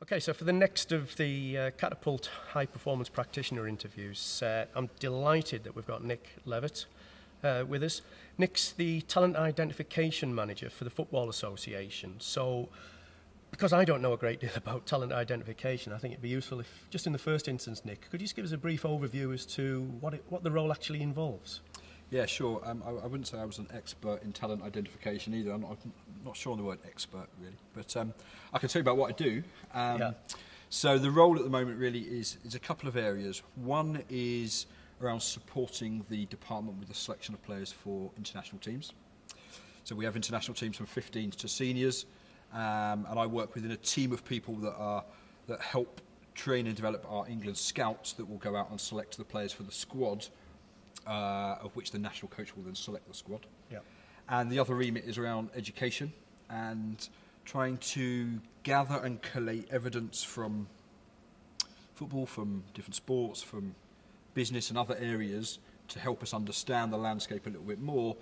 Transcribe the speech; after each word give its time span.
Okay, 0.00 0.20
so 0.20 0.32
for 0.32 0.44
the 0.44 0.52
next 0.52 0.92
of 0.92 1.16
the 1.16 1.58
uh, 1.58 1.70
Catapult 1.72 2.30
High 2.50 2.66
Performance 2.66 3.08
Practitioner 3.08 3.66
interviews, 3.66 4.40
uh, 4.44 4.66
I'm 4.76 4.88
delighted 5.00 5.64
that 5.64 5.74
we've 5.74 5.88
got 5.88 6.04
Nick 6.04 6.36
Levitt 6.44 6.86
uh, 7.42 7.64
with 7.66 7.82
us. 7.82 8.02
Nick's 8.38 8.70
the 8.70 9.00
Talent 9.02 9.34
Identification 9.34 10.32
Manager 10.32 10.70
for 10.70 10.84
the 10.84 10.90
Football 10.90 11.28
Association. 11.28 12.14
So, 12.20 12.68
because 13.50 13.72
I 13.72 13.84
don't 13.84 14.00
know 14.00 14.12
a 14.12 14.16
great 14.16 14.38
deal 14.38 14.52
about 14.56 14.86
talent 14.86 15.12
identification, 15.12 15.92
I 15.92 15.98
think 15.98 16.12
it'd 16.12 16.22
be 16.22 16.28
useful 16.28 16.60
if, 16.60 16.86
just 16.90 17.08
in 17.08 17.12
the 17.12 17.18
first 17.18 17.48
instance, 17.48 17.84
Nick, 17.84 18.08
could 18.08 18.20
you 18.20 18.26
just 18.26 18.36
give 18.36 18.44
us 18.44 18.52
a 18.52 18.58
brief 18.58 18.84
overview 18.84 19.34
as 19.34 19.44
to 19.46 19.82
what, 19.98 20.14
it, 20.14 20.24
what 20.28 20.44
the 20.44 20.52
role 20.52 20.70
actually 20.70 21.02
involves? 21.02 21.60
Yeah, 22.10 22.26
sure. 22.26 22.62
Um, 22.64 22.82
I, 22.86 22.90
I 22.90 23.06
wouldn't 23.06 23.26
say 23.26 23.38
I 23.38 23.44
was 23.44 23.58
an 23.58 23.68
expert 23.74 24.22
in 24.22 24.32
talent 24.32 24.62
identification 24.62 25.34
either. 25.34 25.52
I'm 25.52 25.60
not, 25.60 25.76
I'm 25.82 25.92
not 26.24 26.36
sure 26.36 26.52
on 26.52 26.58
the 26.58 26.64
word 26.64 26.78
expert 26.86 27.26
really, 27.38 27.56
but 27.74 27.94
um, 27.96 28.14
I 28.52 28.58
can 28.58 28.68
tell 28.68 28.80
you 28.80 28.84
about 28.84 28.96
what 28.96 29.10
I 29.10 29.12
do. 29.12 29.42
Um, 29.74 29.98
Yeah. 29.98 30.12
So 30.70 30.98
the 30.98 31.10
role 31.10 31.36
at 31.36 31.44
the 31.44 31.50
moment 31.50 31.78
really 31.78 32.00
is 32.00 32.36
is 32.44 32.54
a 32.54 32.58
couple 32.58 32.88
of 32.88 32.96
areas. 32.96 33.42
One 33.56 34.02
is 34.10 34.66
around 35.00 35.20
supporting 35.20 36.04
the 36.10 36.26
department 36.26 36.78
with 36.78 36.88
the 36.88 36.94
selection 36.94 37.34
of 37.34 37.42
players 37.42 37.72
for 37.72 38.10
international 38.18 38.58
teams. 38.58 38.92
So 39.84 39.94
we 39.94 40.04
have 40.04 40.16
international 40.16 40.54
teams 40.54 40.76
from 40.76 40.86
15s 40.86 41.36
to 41.36 41.48
seniors, 41.48 42.04
um, 42.52 43.06
and 43.08 43.18
I 43.18 43.24
work 43.24 43.54
within 43.54 43.70
a 43.70 43.76
team 43.76 44.12
of 44.12 44.24
people 44.24 44.56
that 44.56 44.74
are 44.76 45.04
that 45.46 45.62
help 45.62 46.02
train 46.34 46.66
and 46.66 46.76
develop 46.76 47.04
our 47.08 47.26
England 47.28 47.56
scouts 47.56 48.12
that 48.12 48.28
will 48.28 48.36
go 48.36 48.54
out 48.54 48.70
and 48.70 48.78
select 48.78 49.16
the 49.16 49.24
players 49.24 49.52
for 49.52 49.62
the 49.62 49.72
squad, 49.72 50.26
uh, 51.08 51.56
of 51.62 51.74
which 51.74 51.90
the 51.90 51.98
national 51.98 52.28
coach 52.28 52.54
will 52.56 52.62
then 52.64 52.74
select 52.74 53.08
the 53.08 53.14
squad. 53.14 53.46
Yeah. 53.70 53.78
And 54.28 54.52
the 54.52 54.58
other 54.58 54.74
remit 54.74 55.04
is 55.04 55.16
around 55.16 55.48
education 55.56 56.12
and 56.50 57.08
trying 57.44 57.78
to 57.78 58.40
gather 58.62 58.96
and 59.02 59.22
collate 59.22 59.68
evidence 59.70 60.22
from 60.22 60.68
football, 61.94 62.26
from 62.26 62.62
different 62.74 62.94
sports, 62.94 63.42
from 63.42 63.74
business 64.34 64.68
and 64.68 64.78
other 64.78 64.96
areas 65.00 65.58
to 65.88 65.98
help 65.98 66.22
us 66.22 66.34
understand 66.34 66.92
the 66.92 66.98
landscape 66.98 67.46
a 67.46 67.50
little 67.50 67.64
bit 67.64 67.80
more 67.80 68.16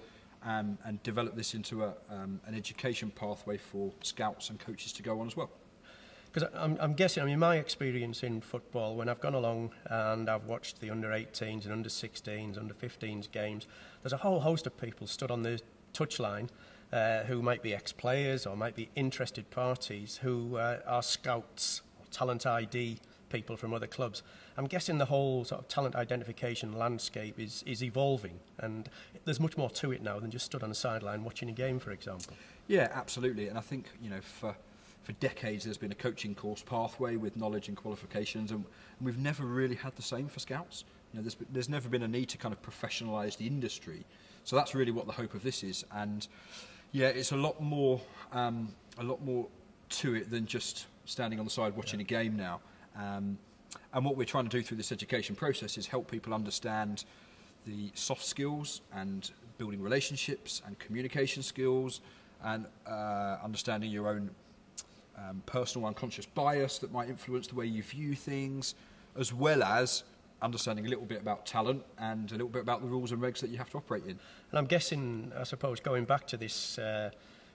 um, 0.45 0.79
and 0.85 1.03
develop 1.03 1.35
this 1.35 1.55
into 1.55 1.83
a, 1.83 1.93
um, 2.09 2.41
an 2.47 2.55
education 2.55 3.11
pathway 3.11 3.57
for 3.57 3.91
scouts 4.03 4.49
and 4.51 4.61
coaches 4.61 4.93
to 4.93 5.03
go 5.03 5.21
on 5.21 5.27
as 5.27 5.37
well. 5.37 5.51
Because 6.37 6.51
I'm, 6.55 6.77
I'm 6.81 6.93
guessing, 6.93 7.23
I 7.23 7.27
mean, 7.27 7.39
my 7.39 7.57
experience 7.57 8.23
in 8.23 8.43
football, 8.43 8.95
when 8.95 9.09
I've 9.09 9.21
gone 9.21 9.33
along 9.33 9.71
and 9.87 10.29
I've 10.29 10.45
watched 10.45 10.83
the 10.83 10.91
under 10.91 11.09
18s 11.09 11.65
and 11.65 11.73
under 11.73 11.89
16s, 11.89 12.59
under 12.59 12.75
15s 12.75 13.33
games, 13.33 13.67
there's 14.03 14.13
a 14.13 14.19
whole 14.19 14.41
host 14.41 14.67
of 14.67 14.77
people 14.77 15.07
stood 15.07 15.31
on 15.31 15.43
the 15.43 15.59
touchline 15.95 16.51
uh, 16.93 17.23
who 17.23 17.41
might 17.41 17.63
be 17.63 17.75
ex 17.75 17.91
players 17.91 18.45
or 18.45 18.55
might 18.55 18.77
be 18.77 18.91
interested 18.97 19.51
parties 19.51 20.19
who 20.19 20.59
uh, 20.59 20.81
are 20.87 21.03
scouts, 21.03 21.81
or 21.99 22.05
talent 22.11 22.45
ID 22.45 22.99
people 23.31 23.57
from 23.57 23.73
other 23.73 23.87
clubs. 23.87 24.23
I'm 24.59 24.67
guessing 24.67 24.99
the 24.99 25.07
whole 25.07 25.43
sort 25.47 25.63
of 25.63 25.69
talent 25.69 25.97
identification 25.97 26.77
landscape 26.77 27.41
is, 27.41 27.65
is 27.65 27.83
evolving, 27.83 28.39
and 28.59 28.91
there's 29.25 29.41
much 29.41 29.57
more 29.57 29.71
to 29.71 29.91
it 29.91 30.03
now 30.03 30.21
than 30.21 30.31
just 30.31 30.45
stood 30.45 30.63
on 30.63 30.69
the 30.69 30.75
sideline 30.75 31.25
watching 31.25 31.49
a 31.49 31.53
game, 31.53 31.79
for 31.79 31.93
example. 31.93 32.35
Yeah, 32.69 32.89
absolutely. 32.93 33.49
And 33.49 33.57
I 33.57 33.63
think, 33.63 33.87
you 34.03 34.11
know, 34.11 34.21
for, 34.21 34.55
for 35.07 35.13
decades 35.13 35.65
there's 35.65 35.79
been 35.79 35.93
a 35.93 35.97
coaching 35.97 36.35
course 36.35 36.65
pathway 36.65 37.15
with 37.15 37.37
knowledge 37.37 37.69
and 37.69 37.77
qualifications, 37.77 38.51
and, 38.51 38.65
we've 39.01 39.19
never 39.19 39.45
really 39.45 39.77
had 39.77 39.95
the 39.95 40.03
same 40.03 40.27
for 40.27 40.41
scouts. 40.41 40.85
You 41.13 41.19
know, 41.19 41.23
there's, 41.23 41.37
there's 41.53 41.69
never 41.69 41.89
been 41.89 42.03
a 42.03 42.09
need 42.09 42.31
to 42.31 42.39
kind 42.39 42.53
of 42.53 42.63
professionalise 42.63 43.37
the 43.37 43.47
industry. 43.47 44.05
So 44.43 44.57
that's 44.57 44.75
really 44.75 44.91
what 44.91 45.07
the 45.07 45.13
hope 45.13 45.35
of 45.35 45.43
this 45.43 45.63
is. 45.63 45.85
And 45.93 46.27
yeah, 46.93 47.09
it's 47.09 47.33
a 47.33 47.37
lot 47.37 47.61
more, 47.61 48.01
um, 48.33 48.75
a 48.99 49.05
lot 49.05 49.23
more 49.23 49.47
to 49.91 50.15
it 50.15 50.31
than 50.31 50.47
just 50.47 50.87
standing 51.05 51.39
on 51.39 51.45
the 51.45 51.51
side 51.51 51.77
watching 51.77 52.01
a 52.01 52.05
game 52.05 52.37
now. 52.37 52.61
Um, 52.97 53.39
and 53.93 54.03
what 54.03 54.17
we're 54.17 54.25
trying 54.25 54.49
to 54.49 54.51
do 54.51 54.63
through 54.63 54.79
this 54.79 54.93
education 54.93 55.37
process 55.37 55.77
is 55.77 55.87
help 55.87 56.11
people 56.11 56.33
understand 56.33 57.05
the 57.67 57.91
soft 57.95 58.25
skills 58.25 58.81
and 58.95 59.31
building 59.59 59.83
relationships 59.83 60.63
and 60.67 60.79
communication 60.79 61.43
skills 61.43 62.01
and 62.45 62.67
uh, 62.87 63.37
understanding 63.45 63.91
your 63.91 64.09
own 64.09 64.31
um, 65.17 65.43
personal 65.47 65.87
unconscious 65.87 66.27
bias 66.27 66.79
that 66.79 66.93
might 66.93 67.09
influence 67.09 67.47
the 67.47 67.55
way 67.55 67.67
you 67.67 67.83
view 67.83 68.15
things, 68.15 68.75
as 69.19 69.33
well 69.33 69.63
as 69.63 70.05
understanding 70.43 70.87
a 70.87 70.89
little 70.89 71.05
bit 71.05 71.21
about 71.21 71.47
talent 71.47 71.83
and 71.99 72.31
a 72.31 72.35
little 72.35 72.49
bit 72.49 72.63
about 72.63 72.83
the 72.83 72.87
rules 72.87 73.13
and 73.13 73.21
regs 73.23 73.41
that 73.41 73.51
you 73.51 73.57
have 73.57 73.71
to 73.71 73.79
operate 73.79 74.05
in. 74.05 74.19
And 74.51 74.59
I'm 74.59 74.67
guessing, 74.67 75.33
I 75.39 75.45
suppose, 75.45 75.81
going 75.81 76.05
back 76.05 76.27
to 76.29 76.37
this, 76.37 76.79
uh, 76.79 77.11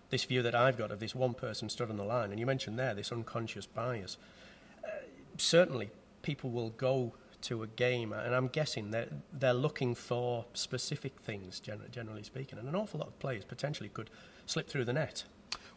this 0.09 0.23
view 0.23 0.41
that 0.41 0.55
I've 0.55 0.77
got 0.77 0.91
of 0.91 0.99
this 0.99 1.13
one 1.13 1.33
person 1.33 1.69
stood 1.69 1.89
on 1.89 1.97
the 1.97 2.03
line, 2.03 2.31
and 2.31 2.39
you 2.39 2.45
mentioned 2.45 2.79
there 2.79 2.93
this 2.93 3.11
unconscious 3.11 3.65
bias. 3.65 4.17
Uh, 4.83 4.89
certainly, 5.37 5.89
people 6.21 6.49
will 6.49 6.71
go 6.71 7.13
to 7.41 7.63
a 7.63 7.67
game, 7.67 8.13
and 8.13 8.35
I'm 8.35 8.47
guessing 8.47 8.91
that 8.91 9.09
they're 9.33 9.53
looking 9.53 9.95
for 9.95 10.45
specific 10.53 11.19
things, 11.19 11.59
gen- 11.59 11.81
generally 11.91 12.23
speaking, 12.23 12.59
and 12.59 12.67
an 12.67 12.75
awful 12.75 12.99
lot 12.99 13.07
of 13.07 13.19
players 13.19 13.43
potentially 13.43 13.89
could 13.89 14.09
slip 14.45 14.67
through 14.67 14.85
the 14.85 14.93
net. 14.93 15.23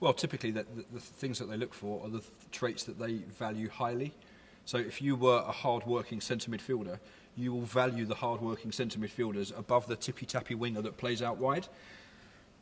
Well, 0.01 0.13
typically, 0.13 0.51
the, 0.51 0.65
the, 0.75 0.85
the 0.93 1.01
things 1.01 1.39
that 1.39 1.49
they 1.49 1.57
look 1.57 1.75
for 1.75 2.05
are 2.05 2.09
the 2.09 2.21
th- 2.21 2.31
traits 2.51 2.85
that 2.85 2.99
they 2.99 3.15
value 3.39 3.69
highly. 3.69 4.13
So, 4.65 4.79
if 4.79 5.01
you 5.01 5.17
were 5.17 5.43
a 5.47 5.53
hard-working 5.53 6.21
centre 6.21 6.51
midfielder, 6.51 6.99
you 7.37 7.53
will 7.53 7.63
value 7.63 8.05
the 8.05 8.15
hard-working 8.15 8.73
centre 8.73 8.99
midfielders 8.99 9.57
above 9.59 9.87
the 9.87 9.97
tippy-tappy 9.97 10.55
winger 10.55 10.83
that 10.83 10.97
plays 10.97 11.23
out 11.23 11.39
wide, 11.39 11.69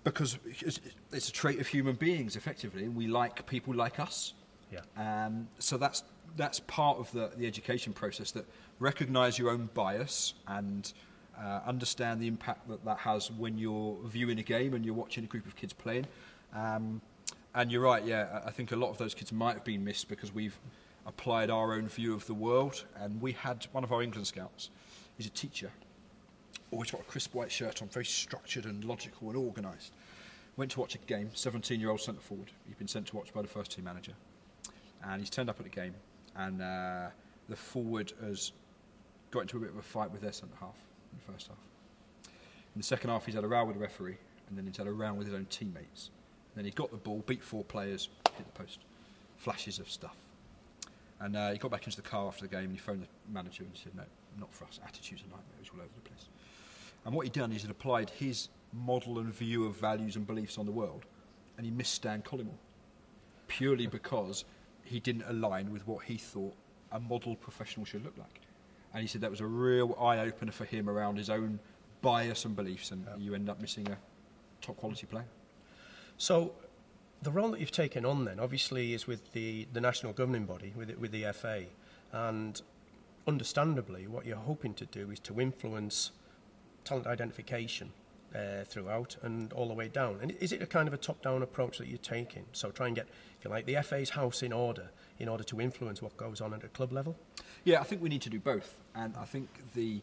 because 0.04 0.38
it's, 0.44 0.80
it's 1.12 1.28
a 1.28 1.32
trait 1.32 1.60
of 1.60 1.66
human 1.66 1.94
beings, 1.94 2.36
effectively, 2.36 2.88
we 2.88 3.06
like 3.06 3.46
people 3.46 3.74
like 3.74 4.00
us. 4.00 4.34
Yeah. 4.72 5.26
Um, 5.26 5.48
so 5.58 5.76
that's 5.76 6.02
that's 6.36 6.60
part 6.60 6.98
of 6.98 7.12
the, 7.12 7.30
the 7.36 7.46
education 7.46 7.92
process 7.92 8.30
that 8.32 8.46
recognise 8.78 9.38
your 9.38 9.50
own 9.50 9.68
bias 9.74 10.32
and 10.48 10.92
uh, 11.38 11.60
understand 11.66 12.20
the 12.20 12.26
impact 12.26 12.66
that 12.68 12.82
that 12.84 12.98
has 12.98 13.30
when 13.30 13.58
you're 13.58 13.98
viewing 14.06 14.38
a 14.38 14.42
game 14.42 14.72
and 14.74 14.84
you're 14.84 14.94
watching 14.94 15.24
a 15.24 15.26
group 15.26 15.46
of 15.46 15.54
kids 15.56 15.74
playing. 15.74 16.06
Um, 16.54 17.00
and 17.54 17.70
you're 17.70 17.82
right, 17.82 18.04
yeah, 18.04 18.40
I 18.44 18.50
think 18.50 18.72
a 18.72 18.76
lot 18.76 18.90
of 18.90 18.98
those 18.98 19.14
kids 19.14 19.32
might 19.32 19.54
have 19.54 19.64
been 19.64 19.84
missed 19.84 20.08
because 20.08 20.32
we've 20.32 20.58
applied 21.06 21.50
our 21.50 21.74
own 21.74 21.88
view 21.88 22.14
of 22.14 22.26
the 22.26 22.34
world. 22.34 22.84
And 22.96 23.20
we 23.20 23.32
had 23.32 23.66
one 23.72 23.84
of 23.84 23.92
our 23.92 24.02
England 24.02 24.26
scouts, 24.26 24.70
he's 25.16 25.26
a 25.26 25.30
teacher, 25.30 25.70
always 26.70 26.90
got 26.90 27.02
a 27.02 27.04
crisp 27.04 27.34
white 27.34 27.52
shirt 27.52 27.82
on, 27.82 27.88
very 27.88 28.04
structured 28.04 28.64
and 28.64 28.84
logical 28.84 29.28
and 29.28 29.36
organised. 29.36 29.92
Went 30.56 30.70
to 30.72 30.80
watch 30.80 30.94
a 30.94 30.98
game, 30.98 31.30
17 31.34 31.78
year 31.78 31.90
old 31.90 32.00
centre 32.00 32.20
forward. 32.20 32.50
He'd 32.66 32.78
been 32.78 32.88
sent 32.88 33.06
to 33.08 33.16
watch 33.16 33.32
by 33.32 33.42
the 33.42 33.48
first 33.48 33.72
team 33.72 33.84
manager. 33.84 34.12
And 35.04 35.20
he's 35.20 35.30
turned 35.30 35.50
up 35.50 35.58
at 35.58 35.64
the 35.64 35.70
game, 35.70 35.94
and 36.36 36.62
uh, 36.62 37.08
the 37.48 37.56
forward 37.56 38.12
has 38.22 38.52
got 39.30 39.40
into 39.40 39.56
a 39.56 39.60
bit 39.60 39.70
of 39.70 39.76
a 39.76 39.82
fight 39.82 40.10
with 40.10 40.20
their 40.20 40.32
centre 40.32 40.54
half 40.60 40.76
in 41.12 41.18
the 41.18 41.32
first 41.32 41.48
half. 41.48 41.56
In 42.74 42.80
the 42.80 42.86
second 42.86 43.10
half, 43.10 43.26
he's 43.26 43.34
had 43.34 43.44
a 43.44 43.48
row 43.48 43.64
with 43.64 43.76
the 43.76 43.82
referee, 43.82 44.16
and 44.48 44.56
then 44.56 44.66
he's 44.66 44.76
had 44.76 44.86
a 44.86 44.92
row 44.92 45.12
with 45.12 45.26
his 45.26 45.34
own 45.34 45.46
teammates. 45.46 46.10
Then 46.54 46.64
he 46.64 46.70
got 46.70 46.90
the 46.90 46.96
ball, 46.96 47.22
beat 47.26 47.42
four 47.42 47.64
players, 47.64 48.08
hit 48.36 48.46
the 48.46 48.52
post. 48.62 48.80
Flashes 49.36 49.78
of 49.78 49.90
stuff. 49.90 50.16
And 51.20 51.36
uh, 51.36 51.50
he 51.52 51.58
got 51.58 51.70
back 51.70 51.84
into 51.86 51.96
the 51.96 52.08
car 52.08 52.26
after 52.26 52.42
the 52.42 52.48
game 52.48 52.64
and 52.64 52.72
he 52.72 52.78
phoned 52.78 53.02
the 53.02 53.32
manager 53.32 53.62
and 53.64 53.72
said, 53.74 53.94
no, 53.94 54.02
not 54.38 54.52
for 54.52 54.64
us. 54.64 54.80
Attitude's 54.84 55.22
a 55.22 55.24
nightmare. 55.24 55.56
It 55.58 55.60
was 55.60 55.70
all 55.74 55.80
over 55.80 55.90
the 55.94 56.08
place. 56.08 56.28
And 57.04 57.14
what 57.14 57.26
he'd 57.26 57.32
done 57.32 57.52
is 57.52 57.62
he'd 57.62 57.70
applied 57.70 58.10
his 58.10 58.48
model 58.72 59.18
and 59.18 59.32
view 59.32 59.66
of 59.66 59.76
values 59.76 60.16
and 60.16 60.26
beliefs 60.26 60.58
on 60.58 60.66
the 60.66 60.72
world 60.72 61.04
and 61.56 61.66
he 61.66 61.70
missed 61.72 61.94
Stan 61.94 62.22
Collymore 62.22 62.58
purely 63.48 63.86
because 63.86 64.44
he 64.84 64.98
didn't 64.98 65.24
align 65.28 65.70
with 65.72 65.86
what 65.86 66.04
he 66.04 66.16
thought 66.16 66.54
a 66.92 67.00
model 67.00 67.36
professional 67.36 67.84
should 67.84 68.04
look 68.04 68.16
like. 68.16 68.40
And 68.92 69.00
he 69.02 69.06
said 69.06 69.20
that 69.20 69.30
was 69.30 69.40
a 69.40 69.46
real 69.46 69.96
eye 70.00 70.18
opener 70.18 70.52
for 70.52 70.64
him 70.64 70.88
around 70.88 71.16
his 71.16 71.30
own 71.30 71.58
bias 72.00 72.44
and 72.44 72.56
beliefs, 72.56 72.90
and 72.90 73.04
Yeah. 73.06 73.16
you 73.18 73.34
end 73.34 73.48
up 73.48 73.60
missing 73.60 73.88
a 73.90 73.96
top 74.60 74.76
quality 74.76 75.06
player. 75.06 75.26
So, 76.18 76.52
the 77.22 77.30
role 77.30 77.50
that 77.52 77.60
you've 77.60 77.70
taken 77.70 78.04
on 78.04 78.24
then, 78.24 78.40
obviously, 78.40 78.94
is 78.94 79.06
with 79.06 79.32
the, 79.32 79.66
the 79.72 79.80
national 79.80 80.12
governing 80.12 80.44
body, 80.44 80.72
with, 80.76 80.90
it, 80.90 80.98
with 80.98 81.12
the 81.12 81.32
FA. 81.32 81.64
And 82.12 82.60
understandably, 83.26 84.06
what 84.06 84.26
you're 84.26 84.36
hoping 84.36 84.74
to 84.74 84.86
do 84.86 85.10
is 85.10 85.20
to 85.20 85.40
influence 85.40 86.10
talent 86.84 87.06
identification 87.06 87.92
uh, 88.34 88.64
throughout 88.64 89.16
and 89.22 89.52
all 89.52 89.68
the 89.68 89.74
way 89.74 89.88
down. 89.88 90.18
And 90.20 90.32
is 90.40 90.52
it 90.52 90.62
a 90.62 90.66
kind 90.66 90.88
of 90.88 90.94
a 90.94 90.96
top 90.96 91.22
down 91.22 91.42
approach 91.42 91.78
that 91.78 91.86
you're 91.86 91.98
taking? 91.98 92.44
So, 92.52 92.70
try 92.70 92.86
and 92.86 92.96
get, 92.96 93.06
if 93.38 93.44
you 93.44 93.50
like, 93.50 93.66
the 93.66 93.80
FA's 93.82 94.10
house 94.10 94.42
in 94.42 94.52
order 94.52 94.90
in 95.22 95.28
order 95.28 95.44
to 95.44 95.60
influence 95.60 96.02
what 96.02 96.16
goes 96.16 96.40
on 96.40 96.52
at 96.52 96.64
a 96.64 96.68
club 96.68 96.92
level? 96.92 97.16
Yeah, 97.64 97.80
I 97.80 97.84
think 97.84 98.02
we 98.02 98.08
need 98.08 98.22
to 98.22 98.30
do 98.30 98.40
both, 98.40 98.76
and 98.94 99.14
I 99.16 99.24
think 99.24 99.48
the. 99.74 100.02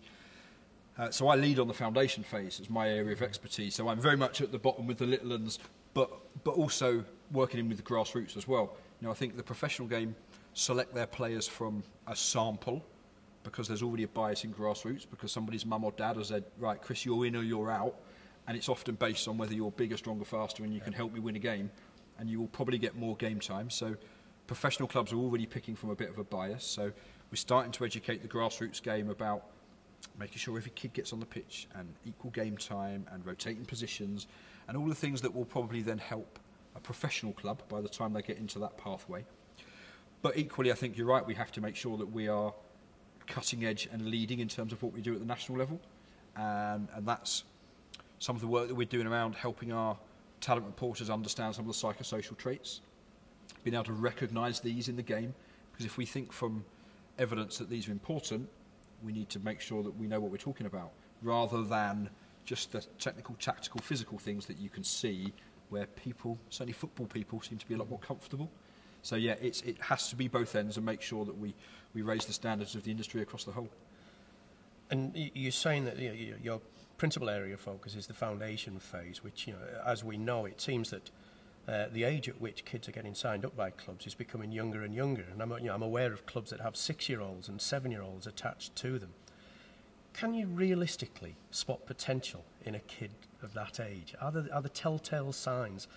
Uh, 0.98 1.10
so 1.12 1.30
I 1.30 1.36
lead 1.36 1.60
on 1.60 1.68
the 1.68 1.74
foundation 1.74 2.24
phase 2.24 2.60
as 2.60 2.70
my 2.70 2.90
area 2.90 3.14
of 3.14 3.22
expertise. 3.22 3.76
So 3.76 3.88
I'm 3.88 4.02
very 4.02 4.18
much 4.18 4.42
at 4.42 4.52
the 4.52 4.60
bottom 4.60 4.86
with 4.86 4.98
the 4.98 5.06
little 5.06 5.32
uns, 5.32 5.58
but 5.94 6.12
but 6.44 6.52
also 6.52 7.04
working 7.32 7.60
in 7.60 7.68
with 7.68 7.78
the 7.78 7.84
grassroots 7.84 8.38
as 8.38 8.48
well. 8.48 8.76
You 9.00 9.08
know, 9.08 9.12
I 9.12 9.16
think 9.16 9.38
the 9.38 9.44
professional 9.44 9.88
game 9.88 10.16
select 10.54 10.94
their 10.94 11.08
players 11.08 11.48
from 11.48 11.84
a 12.08 12.16
sample 12.16 12.84
because 13.44 13.68
there's 13.68 13.84
already 13.84 14.04
a 14.04 14.08
bias 14.08 14.44
in 14.44 14.54
grassroots 14.54 15.06
because 15.10 15.32
somebody's 15.32 15.66
mum 15.66 15.84
or 15.84 15.92
dad 15.94 16.18
has 16.18 16.28
said, 16.28 16.44
right, 16.58 16.82
Chris, 16.82 17.06
you're 17.06 17.26
in 17.26 17.36
or 17.36 17.44
you're 17.44 17.72
out, 17.72 17.96
and 18.48 18.58
it's 18.58 18.68
often 18.68 18.96
based 18.96 19.28
on 19.28 19.38
whether 19.38 19.54
you're 19.54 19.72
bigger, 19.72 19.96
stronger, 19.96 20.26
faster, 20.26 20.64
and 20.64 20.74
you 20.74 20.82
can 20.82 20.94
help 20.94 21.14
me 21.14 21.20
win 21.20 21.36
a 21.36 21.40
game, 21.40 21.72
and 22.18 22.30
you 22.30 22.40
will 22.40 22.48
probably 22.48 22.78
get 22.78 22.96
more 22.96 23.16
game 23.16 23.40
time. 23.40 23.70
So 23.70 23.96
Professional 24.50 24.88
clubs 24.88 25.14
are 25.14 25.18
already 25.18 25.46
picking 25.46 25.76
from 25.76 25.92
a 25.92 25.96
bit 25.96 26.10
of 26.10 26.18
a 26.18 26.24
bias, 26.24 26.66
so 26.66 26.86
we're 27.32 27.36
starting 27.36 27.72
to 27.74 27.86
educate 27.86 28.24
the 28.24 28.28
grassroots 28.28 28.82
game 28.82 29.12
about 29.12 29.44
making 30.20 30.38
sure 30.38 30.58
every 30.58 30.72
kid 30.72 30.94
gets 30.94 31.14
on 31.14 31.20
the 31.20 31.26
pitch 31.26 31.68
and 31.76 31.88
equal 32.06 32.32
game 32.32 32.58
time 32.58 33.06
and 33.12 33.26
rotating 33.26 33.66
positions 33.66 34.28
and 34.68 34.78
all 34.78 34.86
the 34.86 34.96
things 34.96 35.22
that 35.22 35.34
will 35.34 35.46
probably 35.46 35.82
then 35.82 35.98
help 35.98 36.38
a 36.76 36.80
professional 36.80 37.34
club 37.34 37.62
by 37.70 37.82
the 37.82 37.90
time 37.90 38.14
they 38.14 38.22
get 38.22 38.38
into 38.38 38.60
that 38.60 38.78
pathway. 38.78 39.26
But 40.22 40.38
equally, 40.38 40.72
I 40.72 40.76
think 40.76 40.98
you're 40.98 41.08
right, 41.08 41.26
we 41.26 41.34
have 41.36 41.52
to 41.54 41.62
make 41.62 41.76
sure 41.76 41.98
that 41.98 42.12
we 42.12 42.28
are 42.28 42.54
cutting 43.28 43.66
edge 43.66 43.88
and 43.92 44.08
leading 44.08 44.40
in 44.40 44.48
terms 44.48 44.74
of 44.74 44.84
what 44.84 44.94
we 44.94 45.02
do 45.02 45.14
at 45.14 45.20
the 45.20 45.26
national 45.26 45.58
level. 45.58 45.80
And, 46.36 46.88
and 46.94 47.08
that's 47.08 47.44
some 48.20 48.36
of 48.36 48.42
the 48.42 48.48
work 48.48 48.68
that 48.68 48.76
we're 48.76 48.86
doing 48.86 49.08
around 49.08 49.36
helping 49.36 49.72
our 49.72 49.98
talent 50.42 50.66
reporters 50.66 51.10
understand 51.10 51.56
some 51.56 51.68
of 51.68 51.74
the 51.74 51.88
psychosocial 51.88 52.38
traits, 52.38 52.82
being 53.64 53.74
able 53.74 53.86
to 53.86 53.94
recognise 53.94 54.60
these 54.60 54.90
in 54.90 54.96
the 54.96 55.04
game. 55.04 55.34
Because 55.72 55.86
if 55.86 55.98
we 55.98 56.06
think 56.06 56.34
from 56.34 56.66
evidence 57.18 57.58
that 57.58 57.70
these 57.70 57.88
are 57.88 57.92
important, 57.92 58.50
we 59.04 59.12
need 59.12 59.30
to 59.30 59.40
make 59.40 59.62
sure 59.62 59.84
that 59.84 59.98
we 59.98 60.08
know 60.08 60.20
what 60.20 60.32
we're 60.32 60.38
talking 60.38 60.66
about, 60.66 60.92
rather 61.22 61.64
than 61.64 62.10
just 62.46 62.72
the 62.72 62.82
technical, 62.98 63.36
tactical, 63.40 63.80
physical 63.82 64.18
things 64.18 64.46
that 64.46 64.58
you 64.58 64.70
can 64.70 64.84
see 64.84 65.34
where 65.70 65.86
people, 65.86 66.38
certainly 66.50 66.74
football 66.74 67.06
people, 67.06 67.42
seem 67.42 67.58
to 67.58 67.68
be 67.68 67.76
a 67.76 67.78
lot 67.78 67.90
more 67.90 68.00
comfortable. 68.00 68.50
So 69.02 69.16
yeah, 69.16 69.36
it's, 69.42 69.62
it 69.62 69.78
has 69.82 70.10
to 70.10 70.16
be 70.16 70.28
both 70.28 70.56
ends 70.56 70.78
and 70.78 70.86
make 70.86 71.02
sure 71.02 71.26
that 71.26 71.38
we, 71.38 71.54
we 71.94 72.02
raise 72.02 72.26
the 72.26 72.34
standards 72.34 72.76
of 72.76 72.84
the 72.84 72.92
industry 72.92 73.22
across 73.22 73.44
the 73.44 73.52
whole. 73.52 73.70
And 74.92 75.12
you're 75.16 75.52
saying 75.52 75.86
that 75.86 76.00
you 76.00 76.32
know, 76.32 76.38
your 76.42 76.62
principal 76.98 77.30
area 77.30 77.54
of 77.54 77.60
focus 77.60 77.96
is 77.96 78.08
the 78.08 78.14
foundation 78.14 78.80
phase, 78.80 79.24
which, 79.24 79.48
you 79.48 79.54
know, 79.54 79.60
as 79.86 80.04
we 80.04 80.18
know, 80.18 80.46
it 80.46 80.60
seems 80.60 80.90
that 80.90 81.12
uh, 81.68 81.86
the 81.92 82.04
age 82.04 82.28
at 82.28 82.40
which 82.42 82.66
kids 82.66 82.88
are 82.88 82.92
getting 82.92 83.14
signed 83.14 83.46
up 83.46 83.56
by 83.56 83.70
clubs 83.70 84.08
is 84.08 84.16
becoming 84.16 84.52
younger 84.52 84.84
and 84.84 84.94
younger. 84.94 85.26
And 85.32 85.42
I'm, 85.42 85.52
you 85.52 85.66
know, 85.66 85.74
I'm 85.74 85.84
aware 85.84 86.12
of 86.12 86.26
clubs 86.26 86.50
that 86.52 86.60
have 86.62 86.76
six-year-olds 86.76 87.48
and 87.48 87.62
seven-year-olds 87.62 88.28
attached 88.28 88.76
to 88.78 88.98
them. 88.98 89.14
Can 90.14 90.34
you 90.34 90.48
realistically 90.48 91.36
spot 91.52 91.86
potential 91.86 92.44
in 92.66 92.76
a 92.76 92.80
kid 92.80 93.12
of 93.44 93.54
that 93.54 93.80
age? 93.80 94.16
Are 94.20 94.32
there, 94.32 94.48
are 94.52 94.62
there 94.62 94.70
telltale 94.70 95.32
signs 95.32 95.88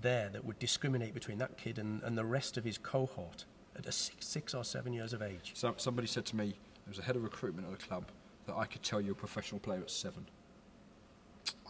there 0.00 0.28
that 0.30 0.44
would 0.44 0.58
discriminate 0.58 1.14
between 1.14 1.38
that 1.38 1.56
kid 1.56 1.78
and, 1.78 2.02
and 2.02 2.18
the 2.18 2.24
rest 2.24 2.56
of 2.56 2.64
his 2.64 2.78
cohort 2.78 3.44
at 3.76 3.86
a 3.86 3.92
six, 3.92 4.26
six 4.26 4.54
or 4.54 4.64
seven 4.64 4.92
years 4.92 5.12
of 5.12 5.22
age? 5.22 5.52
So, 5.54 5.74
somebody 5.76 6.08
said 6.08 6.26
to 6.26 6.36
me, 6.36 6.46
there 6.46 6.90
was 6.90 6.98
a 6.98 7.02
head 7.02 7.16
of 7.16 7.22
recruitment 7.22 7.68
at 7.68 7.74
a 7.74 7.86
club, 7.86 8.04
that 8.46 8.56
I 8.56 8.64
could 8.64 8.82
tell 8.82 9.00
you 9.00 9.12
a 9.12 9.14
professional 9.14 9.60
player 9.60 9.80
at 9.80 9.90
seven. 9.90 10.26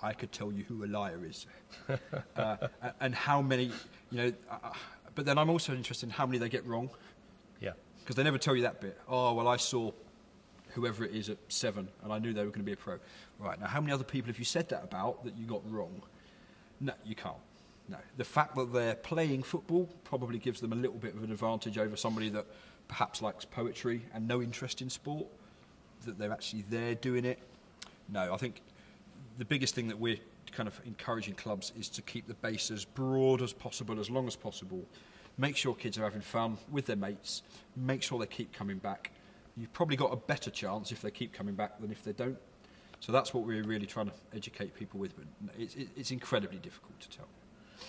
I 0.03 0.13
could 0.13 0.33
tell 0.33 0.53
you 0.53 0.65
who 0.65 0.85
a 0.85 0.87
liar 0.87 1.21
is. 1.25 1.47
uh, 2.37 2.57
and 3.01 3.15
how 3.15 3.41
many, 3.41 3.71
you 4.11 4.19
know, 4.19 4.33
uh, 4.51 4.59
uh, 4.65 4.73
but 5.15 5.25
then 5.25 5.39
I'm 5.39 5.49
also 5.49 5.75
interested 5.75 6.07
in 6.07 6.11
how 6.11 6.27
many 6.27 6.39
they 6.39 6.49
get 6.49 6.67
wrong. 6.67 6.91
Yeah. 7.61 7.73
Because 8.01 8.17
they 8.17 8.25
never 8.25 8.39
tell 8.39 8.57
you 8.57 8.63
that 8.63 8.81
bit. 8.81 8.99
Oh, 9.09 9.35
well, 9.35 9.47
I 9.47 9.57
saw 9.57 9.93
whoever 10.71 11.05
it 11.05 11.15
is 11.15 11.29
at 11.29 11.39
seven 11.49 11.89
and 12.03 12.13
I 12.13 12.19
knew 12.19 12.33
they 12.33 12.41
were 12.41 12.51
going 12.51 12.61
to 12.61 12.67
be 12.67 12.73
a 12.73 12.77
pro. 12.77 12.99
Right, 13.39 13.61
now, 13.61 13.67
how 13.67 13.81
many 13.81 13.93
other 13.93 14.05
people 14.05 14.29
have 14.29 14.39
you 14.39 14.45
said 14.45 14.69
that 14.71 14.83
about 14.83 15.25
that 15.25 15.37
you 15.37 15.47
got 15.47 15.63
wrong? 15.71 16.03
No, 16.81 16.95
you 17.05 17.15
can't. 17.15 17.37
No. 17.89 17.99
The 18.17 18.25
fact 18.25 18.57
that 18.57 18.73
they're 18.73 18.95
playing 18.95 19.43
football 19.43 19.89
probably 20.05 20.39
gives 20.39 20.61
them 20.61 20.73
a 20.73 20.77
little 20.77 20.97
bit 20.97 21.15
of 21.15 21.23
an 21.23 21.31
advantage 21.31 21.79
over 21.79 21.97
somebody 21.97 22.29
that 22.31 22.47
perhaps 22.89 23.23
likes 23.23 23.45
poetry 23.45 24.03
and 24.15 24.27
no 24.27 24.43
interest 24.43 24.83
in 24.83 24.91
sport, 24.91 25.27
that 26.07 26.19
they're 26.19 26.33
actually 26.33 26.65
there 26.71 26.95
doing 26.95 27.25
it. 27.25 27.39
No, 28.09 28.33
I 28.33 28.37
think 28.37 28.61
the 29.43 29.47
biggest 29.47 29.75
thing 29.75 29.89
that 29.89 29.99
we're 29.99 30.21
kind 30.53 30.69
of 30.69 30.81
encouraging 30.85 31.35
clubs 31.35 31.73
is 31.77 31.89
to 31.89 32.01
keep 32.01 32.29
the 32.29 32.35
base 32.35 32.71
as 32.71 32.85
broad 32.85 33.43
as 33.43 33.53
possible, 33.53 33.99
as 33.99 34.09
long 34.09 34.29
as 34.29 34.37
possible. 34.37 34.85
Make 35.37 35.57
sure 35.57 35.75
kids 35.75 35.99
are 35.99 36.05
having 36.05 36.21
fun 36.21 36.59
with 36.71 36.87
their 36.87 36.95
mates. 36.95 37.43
Make 37.75 38.05
sure 38.05 38.21
they 38.21 38.27
keep 38.27 38.53
coming 38.53 38.79
back. 38.79 39.11
You've 39.57 39.73
probably 39.73 39.97
got 39.97 40.13
a 40.13 40.17
better 40.17 40.49
chance 40.49 40.93
if 40.93 41.03
they 41.03 41.11
keep 41.11 41.33
coming 41.33 41.57
back 41.57 41.81
than 41.81 41.91
if 41.91 42.05
they 42.05 42.13
don't. 42.13 42.39
So 43.01 43.11
that's 43.11 43.35
what 43.35 43.45
we're 43.45 43.65
really 43.65 43.85
trying 43.85 44.07
to 44.07 44.13
educate 44.33 44.77
people 44.77 45.01
with. 45.01 45.17
But 45.17 45.27
it's, 45.59 45.75
it's 45.97 46.13
incredibly 46.13 46.59
difficult 46.59 47.01
to 47.01 47.11
tell. 47.11 47.29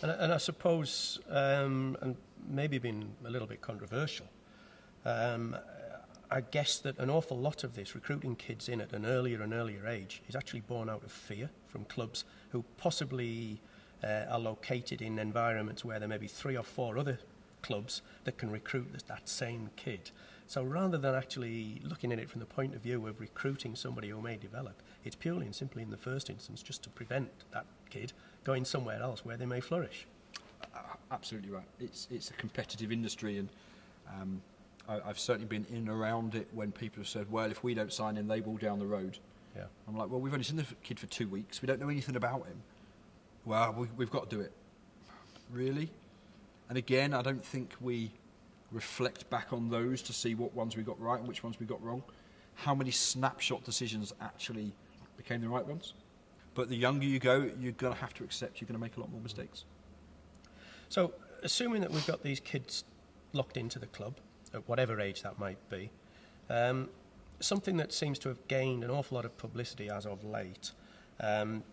And, 0.01 0.09
and 0.09 0.33
I 0.33 0.37
suppose, 0.37 1.19
um, 1.29 1.95
and 2.01 2.15
maybe 2.49 2.79
being 2.79 3.13
a 3.27 3.29
little 3.29 3.47
bit 3.47 3.61
controversial, 3.61 4.25
um, 5.05 5.55
I 6.33 6.41
guess 6.41 6.79
that 6.79 6.97
an 6.97 7.11
awful 7.11 7.37
lot 7.37 7.63
of 7.63 7.75
this, 7.75 7.93
recruiting 7.93 8.35
kids 8.35 8.67
in 8.67 8.81
at 8.81 8.91
an 8.91 9.05
earlier 9.05 9.43
and 9.43 9.53
earlier 9.53 9.85
age, 9.85 10.23
is 10.27 10.35
actually 10.35 10.61
born 10.61 10.89
out 10.89 11.03
of 11.03 11.11
fear 11.11 11.47
from 11.67 11.85
clubs 11.85 12.25
who 12.49 12.65
possibly 12.77 13.61
uh, 14.03 14.25
are 14.27 14.39
located 14.39 15.03
in 15.03 15.19
environments 15.19 15.85
where 15.85 15.99
there 15.99 16.07
may 16.07 16.17
be 16.17 16.27
three 16.27 16.57
or 16.57 16.63
four 16.63 16.97
other 16.97 17.19
clubs 17.61 18.01
that 18.23 18.39
can 18.39 18.49
recruit 18.49 18.87
that 19.07 19.29
same 19.29 19.69
kid. 19.75 20.09
So 20.47 20.63
rather 20.63 20.97
than 20.97 21.13
actually 21.13 21.79
looking 21.83 22.11
at 22.11 22.17
it 22.17 22.31
from 22.31 22.39
the 22.39 22.47
point 22.47 22.73
of 22.73 22.81
view 22.81 23.05
of 23.05 23.19
recruiting 23.19 23.75
somebody 23.75 24.09
who 24.09 24.19
may 24.19 24.35
develop, 24.35 24.81
it's 25.05 25.15
purely 25.15 25.45
and 25.45 25.53
simply 25.53 25.83
in 25.83 25.91
the 25.91 25.97
first 25.97 26.31
instance 26.31 26.63
just 26.63 26.81
to 26.81 26.89
prevent 26.89 27.29
that 27.51 27.67
kid 27.91 28.11
going 28.43 28.65
somewhere 28.65 29.03
else 29.03 29.23
where 29.23 29.37
they 29.37 29.45
may 29.45 29.59
flourish. 29.59 30.07
Uh, 30.75 30.79
absolutely 31.11 31.51
right. 31.51 31.67
It's, 31.79 32.07
it's 32.09 32.31
a 32.31 32.33
competitive 32.33 32.91
industry 32.91 33.37
and 33.37 33.49
um, 34.11 34.41
I, 34.87 34.99
I've 35.05 35.19
certainly 35.19 35.47
been 35.47 35.65
in 35.69 35.77
and 35.77 35.89
around 35.89 36.35
it 36.35 36.47
when 36.53 36.71
people 36.71 37.01
have 37.01 37.07
said, 37.07 37.31
well, 37.31 37.49
if 37.49 37.63
we 37.63 37.73
don't 37.73 37.91
sign 37.91 38.15
him, 38.15 38.27
they 38.27 38.41
will 38.41 38.57
down 38.57 38.79
the 38.79 38.85
road. 38.85 39.17
Yeah. 39.55 39.63
I'm 39.87 39.95
like, 39.95 40.09
well, 40.09 40.19
we've 40.19 40.33
only 40.33 40.43
seen 40.43 40.57
the 40.57 40.65
kid 40.83 40.99
for 40.99 41.07
two 41.07 41.27
weeks. 41.27 41.61
We 41.61 41.67
don't 41.67 41.79
know 41.79 41.89
anything 41.89 42.15
about 42.15 42.45
him. 42.47 42.61
Well, 43.45 43.73
we, 43.73 43.87
we've 43.97 44.11
got 44.11 44.29
to 44.29 44.35
do 44.35 44.41
it. 44.41 44.51
Really? 45.51 45.91
And 46.69 46.77
again, 46.77 47.13
I 47.13 47.21
don't 47.21 47.43
think 47.43 47.75
we 47.79 48.11
reflect 48.71 49.29
back 49.29 49.53
on 49.53 49.69
those 49.69 50.01
to 50.03 50.13
see 50.13 50.33
what 50.35 50.53
ones 50.55 50.75
we 50.75 50.83
got 50.83 50.99
right 50.99 51.19
and 51.19 51.27
which 51.27 51.43
ones 51.43 51.59
we 51.59 51.65
got 51.65 51.81
wrong. 51.83 52.03
How 52.55 52.73
many 52.73 52.91
snapshot 52.91 53.63
decisions 53.63 54.13
actually 54.21 54.73
became 55.17 55.41
the 55.41 55.49
right 55.49 55.65
ones? 55.65 55.93
But 56.55 56.69
the 56.69 56.75
younger 56.75 57.05
you 57.05 57.19
go, 57.19 57.49
you're 57.59 57.71
going 57.73 57.93
to 57.93 57.99
have 57.99 58.13
to 58.15 58.23
accept 58.23 58.61
you're 58.61 58.67
going 58.67 58.77
to 58.77 58.81
make 58.81 58.97
a 58.97 58.99
lot 58.99 59.11
more 59.11 59.21
mistakes. 59.21 59.65
So, 60.89 61.13
assuming 61.41 61.81
that 61.81 61.91
we've 61.91 62.05
got 62.05 62.21
these 62.23 62.39
kids 62.39 62.83
locked 63.33 63.57
into 63.57 63.79
the 63.79 63.87
club, 63.87 64.15
at 64.53 64.67
whatever 64.67 64.99
age 64.99 65.21
that 65.23 65.39
might 65.39 65.57
be. 65.69 65.89
Um, 66.49 66.89
something 67.39 67.77
that 67.77 67.91
seems 67.91 68.19
to 68.19 68.29
have 68.29 68.47
gained 68.47 68.83
an 68.83 68.89
awful 68.89 69.15
lot 69.15 69.25
of 69.25 69.37
publicity 69.37 69.89
as 69.89 70.05
of 70.05 70.23
late 70.23 70.71
um, 71.19 71.63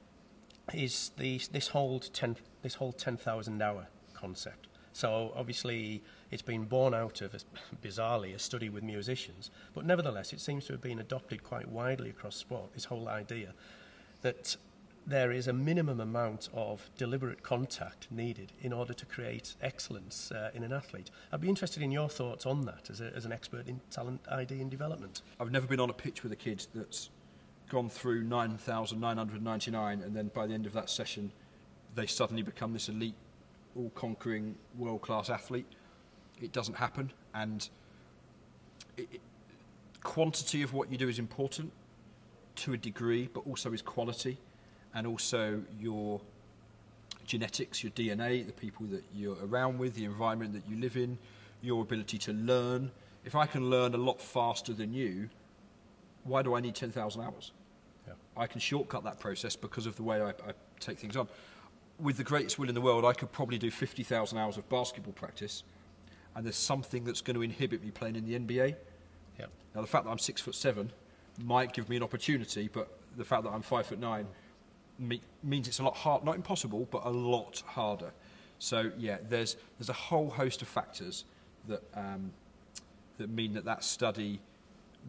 is 0.72 1.10
this 1.16 1.68
whole 1.68 2.00
10, 2.00 2.36
this 2.62 2.74
whole 2.74 2.92
10,000 2.92 3.62
hour 3.62 3.86
concept. 4.14 4.68
So 4.92 5.32
obviously 5.36 6.02
it's 6.30 6.42
been 6.42 6.64
born 6.64 6.94
out 6.94 7.20
of, 7.20 7.34
bizarrely, 7.82 8.34
a 8.34 8.38
study 8.38 8.68
with 8.68 8.82
musicians, 8.82 9.50
but 9.74 9.84
nevertheless 9.84 10.32
it 10.32 10.40
seems 10.40 10.66
to 10.66 10.72
have 10.72 10.82
been 10.82 10.98
adopted 10.98 11.42
quite 11.42 11.68
widely 11.68 12.10
across 12.10 12.36
sport, 12.36 12.72
this 12.74 12.84
whole 12.84 13.08
idea 13.08 13.54
that 14.22 14.56
there 15.06 15.32
is 15.32 15.48
a 15.48 15.52
minimum 15.52 16.00
amount 16.00 16.48
of 16.54 16.88
deliberate 16.96 17.42
contact 17.42 18.06
needed 18.10 18.52
in 18.60 18.72
order 18.72 18.92
to 18.92 19.06
create 19.06 19.54
excellence 19.62 20.30
uh, 20.32 20.50
in 20.54 20.62
an 20.62 20.72
athlete. 20.72 21.10
I'd 21.32 21.40
be 21.40 21.48
interested 21.48 21.82
in 21.82 21.90
your 21.90 22.08
thoughts 22.08 22.46
on 22.46 22.64
that 22.66 22.90
as, 22.90 23.00
a, 23.00 23.12
as 23.14 23.24
an 23.24 23.32
expert 23.32 23.66
in 23.66 23.80
talent 23.90 24.20
ID 24.30 24.60
and 24.60 24.70
development. 24.70 25.22
I've 25.40 25.50
never 25.50 25.66
been 25.66 25.80
on 25.80 25.90
a 25.90 25.94
pitch 25.94 26.22
with 26.22 26.32
a 26.32 26.36
kid 26.36 26.66
that's 26.74 27.10
gone 27.68 27.88
through 27.88 28.24
9,999 28.24 30.02
and 30.02 30.14
then 30.14 30.30
by 30.34 30.46
the 30.46 30.54
end 30.54 30.66
of 30.66 30.72
that 30.72 30.90
session 30.90 31.32
they 31.94 32.06
suddenly 32.06 32.42
become 32.42 32.72
this 32.72 32.88
elite, 32.88 33.14
all-conquering, 33.76 34.54
world-class 34.76 35.30
athlete. 35.30 35.66
It 36.40 36.52
doesn't 36.52 36.74
happen 36.74 37.12
and 37.34 37.68
it, 38.96 39.08
it, 39.12 39.20
quantity 40.02 40.62
of 40.62 40.72
what 40.72 40.90
you 40.90 40.98
do 40.98 41.08
is 41.08 41.18
important 41.18 41.72
to 42.56 42.72
a 42.72 42.76
degree, 42.76 43.28
but 43.32 43.46
also 43.46 43.72
is 43.72 43.82
quality 43.82 44.38
and 44.94 45.06
also 45.06 45.62
your 45.78 46.20
genetics, 47.24 47.82
your 47.84 47.92
DNA, 47.92 48.44
the 48.44 48.52
people 48.52 48.86
that 48.86 49.04
you're 49.14 49.36
around 49.44 49.78
with, 49.78 49.94
the 49.94 50.04
environment 50.04 50.52
that 50.52 50.62
you 50.68 50.76
live 50.80 50.96
in, 50.96 51.16
your 51.62 51.82
ability 51.82 52.18
to 52.18 52.32
learn. 52.32 52.90
If 53.24 53.34
I 53.34 53.46
can 53.46 53.70
learn 53.70 53.94
a 53.94 53.98
lot 53.98 54.20
faster 54.20 54.72
than 54.72 54.92
you, 54.92 55.28
why 56.24 56.42
do 56.42 56.54
I 56.54 56.60
need 56.60 56.74
10,000 56.74 57.22
hours? 57.22 57.52
Yeah. 58.06 58.14
I 58.36 58.46
can 58.46 58.60
shortcut 58.60 59.04
that 59.04 59.20
process 59.20 59.56
because 59.56 59.86
of 59.86 59.96
the 59.96 60.02
way 60.02 60.20
I, 60.20 60.30
I 60.30 60.52
take 60.80 60.98
things 60.98 61.16
on. 61.16 61.28
With 61.98 62.16
the 62.16 62.24
greatest 62.24 62.58
will 62.58 62.68
in 62.68 62.74
the 62.74 62.80
world, 62.80 63.04
I 63.04 63.12
could 63.12 63.30
probably 63.30 63.58
do 63.58 63.70
50,000 63.70 64.38
hours 64.38 64.56
of 64.56 64.68
basketball 64.68 65.12
practice, 65.12 65.62
and 66.34 66.44
there's 66.44 66.56
something 66.56 67.04
that's 67.04 67.20
going 67.20 67.36
to 67.36 67.42
inhibit 67.42 67.84
me 67.84 67.90
playing 67.90 68.16
in 68.16 68.26
the 68.26 68.38
NBA. 68.38 68.74
Yeah. 69.38 69.46
Now, 69.74 69.82
the 69.82 69.86
fact 69.86 70.04
that 70.04 70.10
I'm 70.10 70.18
six 70.18 70.40
foot 70.40 70.54
seven 70.54 70.90
might 71.38 71.72
give 71.72 71.88
me 71.88 71.96
an 71.96 72.02
opportunity, 72.02 72.68
but 72.72 72.98
the 73.16 73.24
fact 73.24 73.44
that 73.44 73.50
I'm 73.50 73.62
five 73.62 73.86
foot 73.86 73.98
nine 73.98 74.26
me- 75.00 75.22
means 75.42 75.66
it's 75.66 75.80
a 75.80 75.82
lot 75.82 75.96
hard, 75.96 76.24
not 76.24 76.36
impossible, 76.36 76.86
but 76.90 77.04
a 77.04 77.10
lot 77.10 77.62
harder. 77.66 78.12
So 78.58 78.92
yeah, 78.98 79.18
there's 79.28 79.56
there's 79.78 79.88
a 79.88 79.94
whole 79.94 80.28
host 80.28 80.62
of 80.62 80.68
factors 80.68 81.24
that 81.66 81.82
um, 81.94 82.30
that 83.18 83.30
mean 83.30 83.54
that 83.54 83.64
that 83.64 83.82
study 83.82 84.40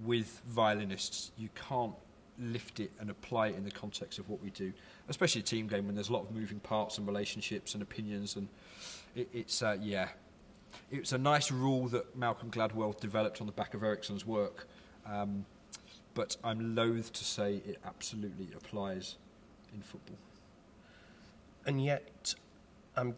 with 0.05 0.41
violinists 0.47 1.31
you 1.37 1.49
can't 1.53 1.93
lift 2.39 2.79
it 2.79 2.91
and 2.99 3.09
apply 3.09 3.47
it 3.47 3.55
in 3.55 3.65
the 3.65 3.71
context 3.71 4.17
of 4.17 4.29
what 4.29 4.41
we 4.41 4.49
do, 4.51 4.71
especially 5.09 5.41
a 5.41 5.43
team 5.43 5.67
game 5.67 5.85
when 5.85 5.95
there's 5.95 6.09
a 6.09 6.13
lot 6.13 6.23
of 6.23 6.31
moving 6.31 6.59
parts 6.61 6.97
and 6.97 7.05
relationships 7.05 7.73
and 7.73 7.83
opinions 7.83 8.37
and 8.37 8.47
it, 9.15 9.27
it's 9.33 9.61
uh, 9.61 9.77
yeah. 9.81 10.07
it's 10.89 11.11
a 11.11 11.17
nice 11.17 11.51
rule 11.51 11.89
that 11.89 12.15
Malcolm 12.15 12.49
Gladwell 12.49 12.97
developed 12.99 13.41
on 13.41 13.47
the 13.47 13.53
back 13.53 13.73
of 13.73 13.83
Ericsson's 13.83 14.25
work, 14.25 14.67
um, 15.05 15.45
but 16.13 16.37
I'm 16.41 16.73
loath 16.73 17.11
to 17.11 17.25
say 17.25 17.61
it 17.65 17.79
absolutely 17.85 18.47
applies 18.55 19.17
in 19.73 19.81
football. 19.81 20.17
And 21.65 21.83
yet, 21.83 22.33
I'm 22.95 23.15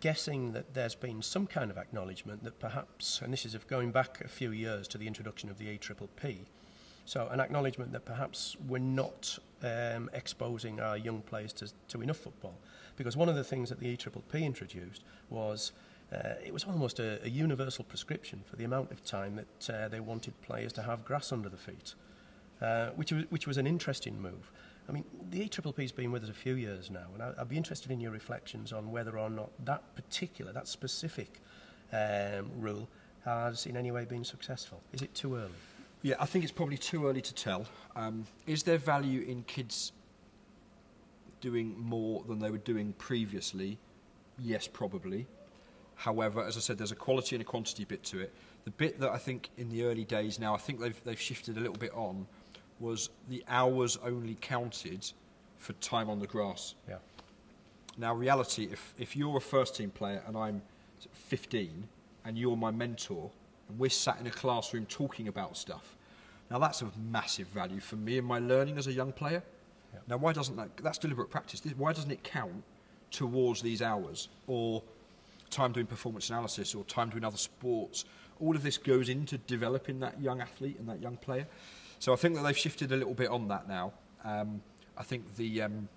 guessing 0.00 0.52
that 0.52 0.74
there's 0.74 0.94
been 0.94 1.22
some 1.22 1.46
kind 1.46 1.70
of 1.70 1.78
acknowledgement 1.78 2.42
that 2.44 2.58
perhaps, 2.58 3.20
and 3.22 3.32
this 3.32 3.46
is 3.46 3.54
of 3.54 3.66
going 3.68 3.92
back 3.92 4.20
a 4.20 4.28
few 4.28 4.50
years 4.50 4.88
to 4.88 4.98
the 4.98 5.06
introduction 5.06 5.48
of 5.48 5.58
the 5.58 5.78
EPPP, 5.78 6.38
so 7.04 7.28
an 7.28 7.40
acknowledgement 7.40 7.92
that 7.92 8.04
perhaps 8.04 8.56
we're 8.68 8.78
not 8.78 9.38
um, 9.62 10.10
exposing 10.12 10.80
our 10.80 10.96
young 10.96 11.20
players 11.22 11.52
to, 11.54 11.72
to 11.88 12.02
enough 12.02 12.18
football. 12.18 12.54
Because 12.96 13.16
one 13.16 13.28
of 13.28 13.36
the 13.36 13.44
things 13.44 13.68
that 13.70 13.80
the 13.80 13.96
EPPP 13.96 14.42
introduced 14.42 15.02
was 15.30 15.72
uh, 16.12 16.34
it 16.44 16.52
was 16.52 16.64
almost 16.64 16.98
a, 16.98 17.24
a 17.24 17.28
universal 17.28 17.84
prescription 17.84 18.42
for 18.44 18.56
the 18.56 18.64
amount 18.64 18.90
of 18.90 19.02
time 19.04 19.36
that 19.36 19.70
uh, 19.70 19.88
they 19.88 20.00
wanted 20.00 20.38
players 20.42 20.72
to 20.74 20.82
have 20.82 21.04
grass 21.04 21.32
under 21.32 21.48
the 21.48 21.56
feet, 21.56 21.94
uh, 22.60 22.90
which, 22.96 23.12
was, 23.12 23.24
which 23.30 23.46
was 23.46 23.56
an 23.56 23.66
interesting 23.66 24.20
move. 24.20 24.50
I 24.88 24.92
mean, 24.92 25.04
the 25.30 25.48
EPPP's 25.48 25.92
been 25.92 26.10
with 26.12 26.24
us 26.24 26.28
a 26.28 26.34
few 26.34 26.54
years 26.54 26.90
now, 26.90 27.06
and 27.14 27.22
I, 27.22 27.32
I'd 27.38 27.48
be 27.48 27.56
interested 27.56 27.90
in 27.90 28.00
your 28.00 28.10
reflections 28.10 28.72
on 28.72 28.90
whether 28.90 29.18
or 29.18 29.30
not 29.30 29.50
that 29.64 29.94
particular, 29.94 30.52
that 30.52 30.68
specific 30.68 31.40
um, 31.92 32.50
rule 32.58 32.88
has 33.24 33.66
in 33.66 33.76
any 33.76 33.90
way 33.90 34.04
been 34.04 34.24
successful. 34.24 34.80
Is 34.92 35.02
it 35.02 35.14
too 35.14 35.36
early? 35.36 35.50
Yeah, 36.02 36.16
I 36.18 36.26
think 36.26 36.44
it's 36.44 36.52
probably 36.52 36.78
too 36.78 37.06
early 37.06 37.20
to 37.20 37.34
tell. 37.34 37.66
Um, 37.94 38.26
is 38.46 38.64
there 38.64 38.78
value 38.78 39.22
in 39.22 39.44
kids 39.44 39.92
doing 41.40 41.78
more 41.78 42.24
than 42.26 42.40
they 42.40 42.50
were 42.50 42.58
doing 42.58 42.92
previously? 42.94 43.78
Yes, 44.38 44.66
probably. 44.66 45.28
However, 45.94 46.42
as 46.42 46.56
I 46.56 46.60
said, 46.60 46.78
there's 46.78 46.90
a 46.90 46.96
quality 46.96 47.36
and 47.36 47.42
a 47.42 47.44
quantity 47.44 47.84
bit 47.84 48.02
to 48.04 48.20
it. 48.20 48.32
The 48.64 48.72
bit 48.72 48.98
that 48.98 49.10
I 49.10 49.18
think 49.18 49.50
in 49.56 49.68
the 49.68 49.84
early 49.84 50.04
days 50.04 50.40
now, 50.40 50.54
I 50.54 50.58
think 50.58 50.80
they've, 50.80 51.04
they've 51.04 51.20
shifted 51.20 51.56
a 51.56 51.60
little 51.60 51.76
bit 51.76 51.92
on, 51.94 52.26
was 52.82 53.10
the 53.28 53.44
hours 53.48 53.96
only 54.04 54.36
counted 54.40 55.10
for 55.58 55.72
time 55.74 56.10
on 56.10 56.18
the 56.18 56.26
grass. 56.26 56.74
Yeah. 56.88 56.96
Now, 57.96 58.14
reality, 58.14 58.68
if, 58.70 58.94
if 58.98 59.16
you're 59.16 59.36
a 59.36 59.40
first 59.40 59.76
team 59.76 59.90
player 59.90 60.22
and 60.26 60.36
I'm 60.36 60.60
15 61.14 61.88
and 62.24 62.36
you're 62.36 62.56
my 62.56 62.70
mentor, 62.70 63.30
and 63.68 63.78
we're 63.78 63.90
sat 63.90 64.18
in 64.20 64.26
a 64.26 64.30
classroom 64.30 64.86
talking 64.86 65.28
about 65.28 65.56
stuff, 65.56 65.96
now 66.50 66.58
that's 66.58 66.82
of 66.82 66.96
massive 66.98 67.46
value 67.48 67.80
for 67.80 67.96
me 67.96 68.18
and 68.18 68.26
my 68.26 68.38
learning 68.38 68.76
as 68.76 68.88
a 68.88 68.92
young 68.92 69.12
player. 69.12 69.42
Yeah. 69.92 70.00
Now, 70.08 70.16
why 70.16 70.32
doesn't 70.32 70.56
that, 70.56 70.76
that's 70.78 70.98
deliberate 70.98 71.30
practice, 71.30 71.62
why 71.76 71.92
doesn't 71.92 72.10
it 72.10 72.24
count 72.24 72.64
towards 73.10 73.62
these 73.62 73.80
hours? 73.80 74.28
Or 74.46 74.82
time 75.50 75.72
doing 75.72 75.86
performance 75.86 76.30
analysis 76.30 76.74
or 76.74 76.82
time 76.84 77.10
doing 77.10 77.24
other 77.24 77.36
sports? 77.36 78.04
All 78.40 78.56
of 78.56 78.62
this 78.62 78.78
goes 78.78 79.08
into 79.08 79.38
developing 79.38 80.00
that 80.00 80.20
young 80.20 80.40
athlete 80.40 80.78
and 80.80 80.88
that 80.88 81.00
young 81.00 81.16
player. 81.16 81.46
So 82.02 82.12
I 82.12 82.16
think 82.16 82.34
that 82.34 82.42
they've 82.42 82.58
shifted 82.58 82.90
a 82.90 82.96
little 82.96 83.14
bit 83.14 83.28
on 83.28 83.46
that 83.46 83.68
now. 83.68 83.92
Um, 84.24 84.60
I 84.98 85.04
think 85.04 85.36
the 85.36 85.62
um, 85.62 85.88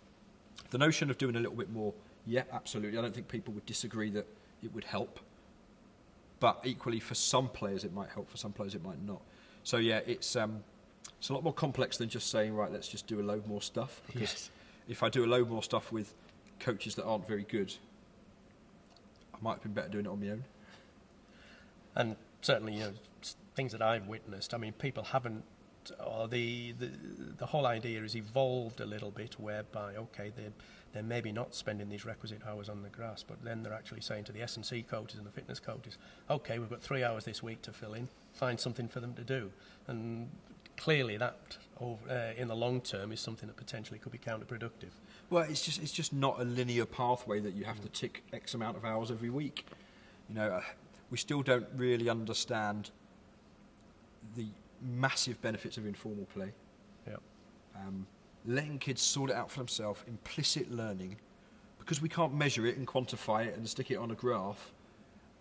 the 0.70 0.78
notion 0.78 1.10
of 1.10 1.18
doing 1.18 1.36
a 1.36 1.40
little 1.40 1.56
bit 1.56 1.72
more, 1.72 1.96
yeah, 2.28 2.44
absolutely. 2.54 3.00
I 3.00 3.02
don't 3.02 3.16
think 3.16 3.28
people 3.28 3.56
would 3.56 3.66
disagree 3.66 4.12
that 4.12 4.28
it 4.62 4.72
would 4.76 4.84
help. 4.84 5.20
But 6.40 6.60
equally, 6.64 7.00
for 7.00 7.16
some 7.16 7.50
players, 7.50 7.84
it 7.84 7.92
might 7.92 8.10
help. 8.10 8.30
For 8.30 8.38
some 8.38 8.52
players, 8.52 8.76
it 8.76 8.84
might 8.84 9.02
not. 9.04 9.20
So 9.64 9.78
yeah, 9.78 10.02
it's 10.06 10.36
um, 10.36 10.64
it's 11.18 11.30
a 11.30 11.34
lot 11.34 11.44
more 11.44 11.54
complex 11.54 11.98
than 11.98 12.08
just 12.08 12.30
saying, 12.30 12.54
right, 12.54 12.72
let's 12.72 12.88
just 12.88 13.08
do 13.08 13.20
a 13.20 13.24
load 13.24 13.48
more 13.48 13.64
stuff. 13.64 14.04
Because 14.06 14.22
Yes. 14.22 14.50
if 14.88 15.02
I 15.02 15.10
do 15.10 15.26
a 15.26 15.30
load 15.34 15.50
more 15.50 15.64
stuff 15.64 15.92
with 15.92 16.14
coaches 16.60 16.94
that 16.96 17.06
aren't 17.06 17.28
very 17.28 17.46
good, 17.50 17.74
I 19.34 19.38
might 19.42 19.54
have 19.54 19.64
been 19.64 19.74
better 19.74 19.90
doing 19.90 20.06
it 20.06 20.10
on 20.10 20.20
my 20.20 20.30
own. 20.30 20.44
And 21.96 22.16
certainly, 22.44 22.74
you 22.76 22.82
know, 22.82 22.94
things 23.56 23.72
that 23.72 23.82
I've 23.82 24.06
witnessed. 24.06 24.54
I 24.54 24.58
mean, 24.58 24.74
people 24.74 25.04
haven't, 25.06 25.44
or 26.06 26.28
the 26.28 26.74
the, 26.74 26.90
the 27.38 27.46
whole 27.46 27.66
idea 27.66 28.02
has 28.02 28.16
evolved 28.16 28.80
a 28.82 28.86
little 28.86 29.12
bit, 29.12 29.40
whereby 29.40 29.96
okay, 29.96 30.32
they 30.36 30.44
they're 30.94 31.04
maybe 31.04 31.32
not 31.32 31.54
spending 31.54 31.90
these 31.90 32.06
requisite 32.06 32.42
hours 32.48 32.70
on 32.70 32.82
the 32.82 32.90
grass, 32.90 33.22
but 33.22 33.44
then 33.44 33.64
they're 33.64 33.74
actually 33.74 34.00
saying 34.02 34.24
to 34.24 34.32
the 34.32 34.42
S 34.42 34.56
and 34.56 34.66
C 34.66 34.82
coaches 34.82 35.18
and 35.18 35.28
the 35.28 35.32
fitness 35.32 35.60
coaches, 35.60 35.98
okay, 36.30 36.58
we've 36.58 36.70
got 36.70 36.82
three 36.82 37.04
hours 37.04 37.26
this 37.26 37.44
week 37.44 37.62
to 37.64 37.74
fill 37.74 37.94
in. 37.94 38.08
Find 38.34 38.58
something 38.60 38.88
for 38.88 39.02
them 39.02 39.14
to 39.16 39.24
do, 39.24 39.52
and 39.88 40.30
clearly 40.78 41.18
that, 41.18 41.58
over, 41.80 42.10
uh, 42.10 42.40
in 42.40 42.48
the 42.48 42.56
long 42.56 42.82
term, 42.82 43.12
is 43.12 43.20
something 43.20 43.48
that 43.48 43.58
potentially 43.58 44.00
could 44.00 44.12
be 44.12 44.18
counterproductive. 44.18 44.92
Well, 45.30 45.44
it's 45.50 45.66
just 45.66 45.82
it's 45.82 45.92
just 45.92 46.14
not 46.14 46.40
a 46.40 46.44
linear 46.44 46.86
pathway 46.86 47.40
that 47.40 47.56
you 47.56 47.66
have 47.66 47.82
to 47.82 47.90
tick 47.90 48.24
X 48.32 48.54
amount 48.54 48.78
of 48.78 48.86
hours 48.86 49.12
every 49.12 49.30
week. 49.30 49.66
You 50.30 50.36
know, 50.36 50.48
uh, 50.48 50.62
we 51.10 51.18
still 51.18 51.42
don't 51.42 51.68
really 51.76 52.10
understand 52.10 52.92
the 54.36 54.48
massive 54.86 55.42
benefits 55.42 55.78
of 55.78 55.86
informal 55.86 56.26
play. 56.34 56.52
Yeah. 57.08 57.16
Um, 57.76 58.06
letting 58.46 58.80
kids 58.80 59.02
sort 59.02 59.30
it 59.30 59.36
out 59.36 59.52
for 59.52 59.60
themselves, 59.60 60.02
implicit 60.08 60.72
learning, 60.72 61.18
because 61.80 62.02
we 62.02 62.10
can't 62.10 62.34
measure 62.34 62.66
it 62.66 62.78
and 62.78 62.88
quantify 62.88 63.46
it 63.46 63.56
and 63.58 63.68
stick 63.68 63.92
it 63.92 63.98
on 63.98 64.12
a 64.12 64.16
graph. 64.16 64.72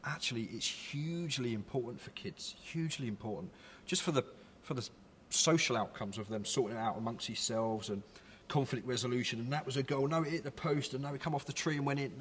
Actually, 0.05 0.49
it's 0.53 0.67
hugely 0.67 1.55
important 1.55 2.01
for 2.01 2.11
kids. 2.11 2.57
Hugely 2.63 3.09
important, 3.09 3.51
just 3.87 4.03
for 4.03 4.13
the 4.13 4.25
for 4.63 4.75
the 4.75 4.89
social 5.31 5.77
outcomes 5.77 6.19
of 6.19 6.29
them 6.29 6.45
sorting 6.45 6.77
it 6.77 6.81
out 6.81 6.97
amongst 6.97 7.27
themselves 7.27 7.89
and 7.89 8.03
conflict 8.49 8.87
resolution. 8.87 9.41
And 9.41 9.53
that 9.53 9.65
was 9.65 9.77
a 9.77 9.83
goal. 9.83 10.07
No, 10.07 10.23
it 10.23 10.31
hit 10.31 10.45
the 10.45 10.51
post, 10.51 10.95
and 10.95 11.03
now 11.03 11.15
it 11.15 11.21
come 11.21 11.35
off 11.35 11.45
the 11.45 11.53
tree 11.53 11.77
and 11.77 11.87
went 11.87 12.01
in. 12.01 12.13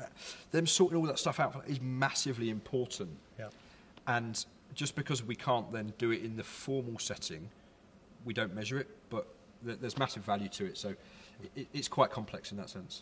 Them 0.51 0.65
sorting 0.65 0.98
all 0.98 1.06
that 1.06 1.20
stuff 1.20 1.39
out 1.39 1.63
is 1.68 1.82
massively 1.82 2.50
important. 2.50 3.12
Yeah. 3.38 3.50
And 4.08 4.46
just 4.74 4.96
because 4.96 5.24
we 5.24 5.36
can't 5.36 5.72
then 5.72 5.94
do 5.98 6.12
it 6.12 6.24
in 6.24 6.36
the 6.36 6.44
formal 6.44 7.00
setting, 7.00 7.50
we 8.25 8.34
don't 8.34 8.53
measure 8.53 8.77
it, 8.80 8.88
but 9.10 9.27
th- 9.65 9.80
there's 9.80 9.98
massive 9.98 10.24
value 10.24 10.50
to 10.50 10.65
it. 10.65 10.77
So 10.77 10.96
it, 11.56 11.68
it's 11.74 11.88
quite 11.88 12.12
complex 12.12 12.51
in 12.51 12.58
that 12.58 12.70
sense. 12.70 13.01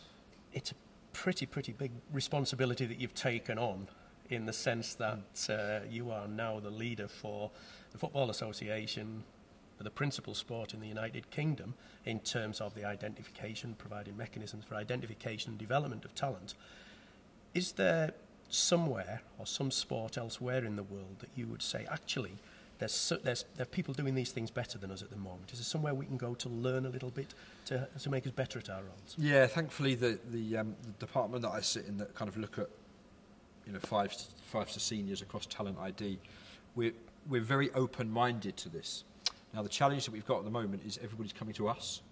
it's 0.52 0.72
a 0.72 0.74
pretty, 1.12 1.46
pretty 1.46 1.72
big 1.72 1.90
responsibility 2.12 2.86
that 2.86 2.98
you've 2.98 3.14
taken 3.14 3.58
on 3.58 3.88
in 4.30 4.46
the 4.46 4.52
sense 4.52 4.94
that 4.94 5.48
uh, 5.50 5.84
you 5.90 6.10
are 6.10 6.26
now 6.26 6.58
the 6.58 6.70
leader 6.70 7.08
for 7.08 7.50
the 7.92 7.98
Football 7.98 8.30
Association, 8.30 9.22
the 9.78 9.90
principal 9.90 10.34
sport 10.34 10.74
in 10.74 10.80
the 10.80 10.86
United 10.86 11.30
Kingdom, 11.30 11.74
in 12.04 12.20
terms 12.20 12.60
of 12.60 12.74
the 12.74 12.84
identification, 12.84 13.74
providing 13.76 14.16
mechanisms 14.16 14.64
for 14.64 14.76
identification 14.76 15.50
and 15.50 15.58
development 15.58 16.04
of 16.04 16.14
talent. 16.14 16.54
Is 17.52 17.72
there 17.72 18.14
somewhere 18.52 19.22
or 19.38 19.46
some 19.46 19.70
sport 19.70 20.18
elsewhere 20.18 20.64
in 20.64 20.76
the 20.76 20.82
world 20.82 21.16
that 21.20 21.30
you 21.34 21.46
would 21.46 21.62
say, 21.62 21.86
actually, 21.90 22.32
there's, 22.78 22.92
so, 22.92 23.16
there's 23.16 23.44
there 23.56 23.62
are 23.62 23.66
people 23.66 23.94
doing 23.94 24.14
these 24.14 24.32
things 24.32 24.50
better 24.50 24.76
than 24.76 24.90
us 24.90 25.02
at 25.02 25.10
the 25.10 25.16
moment? 25.16 25.52
Is 25.52 25.58
there 25.58 25.64
somewhere 25.64 25.94
we 25.94 26.04
can 26.04 26.16
go 26.16 26.34
to 26.34 26.48
learn 26.48 26.84
a 26.84 26.88
little 26.88 27.10
bit 27.10 27.32
to, 27.66 27.88
to 28.00 28.10
make 28.10 28.26
us 28.26 28.32
better 28.32 28.58
at 28.58 28.68
our 28.68 28.82
roles? 28.82 29.14
Yeah, 29.16 29.46
thankfully 29.46 29.94
the 29.94 30.18
the, 30.30 30.58
um, 30.58 30.74
the 30.82 30.92
department 30.98 31.42
that 31.42 31.50
I 31.50 31.60
sit 31.60 31.86
in 31.86 31.96
that 31.98 32.14
kind 32.14 32.28
of 32.28 32.36
look 32.36 32.58
at 32.58 32.68
you 33.66 33.72
know 33.72 33.78
five 33.78 34.12
five 34.50 34.70
to 34.72 34.80
seniors 34.80 35.22
across 35.22 35.46
talent 35.46 35.78
ID, 35.78 36.18
we're 36.74 36.92
we're 37.28 37.40
very 37.40 37.70
open 37.72 38.10
minded 38.10 38.56
to 38.58 38.68
this. 38.68 39.04
Now 39.54 39.62
the 39.62 39.68
challenge 39.68 40.04
that 40.06 40.10
we've 40.12 40.26
got 40.26 40.38
at 40.38 40.44
the 40.44 40.50
moment 40.50 40.82
is 40.84 40.98
everybody's 41.02 41.32
coming 41.32 41.54
to 41.54 41.68
us 41.68 42.02